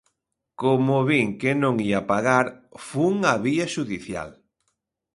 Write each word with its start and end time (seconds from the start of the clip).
Como 0.61 0.97
vin 1.09 1.27
que 1.41 1.51
non 1.61 1.75
ía 1.89 2.01
pagar, 2.11 2.45
fun 2.87 3.15
á 3.31 3.33
vía 3.45 3.65
xudicial. 3.75 4.29